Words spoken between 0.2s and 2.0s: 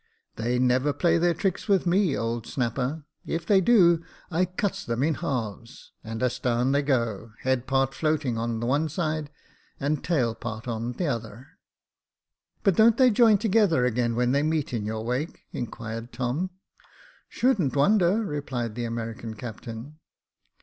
"They never play their tricks with